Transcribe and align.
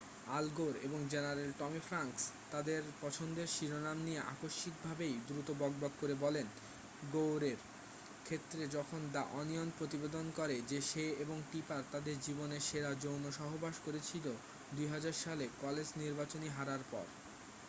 আল 0.29 0.47
Gore 0.55 0.73
এবং 0.83 0.99
general 1.09 1.51
Tommy 1.57 1.79
Franks 1.79 2.23
তাদের 2.51 2.81
পছন্দের 3.01 3.47
শিরোনাম 3.47 3.97
নিয়ে 4.03 4.21
আকস্মিকভাবেই 4.33 5.15
দ্রুত 5.27 5.47
বকবক 5.59 5.93
করে 6.01 6.15
বলেন 6.15 6.47
গোরের 7.11 7.59
ক্ষেত্রে 8.25 8.63
যখন 8.67 9.01
দ্যা 9.11 9.23
ওনিয়ন 9.31 9.69
প্রতিবেদন 9.77 10.25
করে 10.35 10.55
যে 10.69 10.79
সে 10.81 11.05
এবং 11.23 11.37
টিপার 11.51 11.81
তাদের 11.91 12.15
জীবনের 12.21 12.61
সেরা 12.61 12.91
যৌনসহবাস 13.03 13.75
করেছিল 13.85 14.25
২০০০ 14.71 15.15
সালে 15.23 15.45
কলেজ 15.61 15.87
নির্বাচনী 15.97 16.47
হারার 16.49 16.81
পর। 16.91 17.05